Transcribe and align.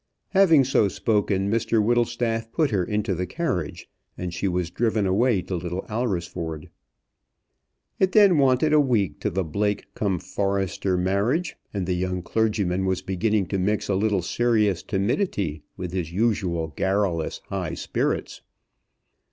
Having 0.29 0.63
so 0.63 0.87
spoken, 0.87 1.47
Mr 1.51 1.77
Whittlestaff 1.79 2.51
put 2.51 2.71
her 2.71 2.83
into 2.83 3.13
the 3.13 3.27
carriage, 3.27 3.87
and 4.17 4.33
she 4.33 4.47
was 4.47 4.71
driven 4.71 5.05
away 5.05 5.43
to 5.43 5.55
Little 5.55 5.85
Alresford. 5.89 6.71
It 7.99 8.11
then 8.13 8.39
wanted 8.39 8.73
a 8.73 8.79
week 8.79 9.19
to 9.19 9.29
the 9.29 9.43
Blake 9.43 9.93
cum 9.93 10.17
Forrester 10.17 10.97
marriage, 10.97 11.55
and 11.71 11.85
the 11.85 11.93
young 11.93 12.23
clergyman 12.23 12.85
was 12.87 13.03
beginning 13.03 13.45
to 13.49 13.59
mix 13.59 13.89
a 13.89 13.93
little 13.95 14.23
serious 14.23 14.81
timidity 14.81 15.61
with 15.77 15.91
his 15.93 16.11
usual 16.11 16.69
garrulous 16.69 17.39
high 17.49 17.75
spirits. 17.75 18.41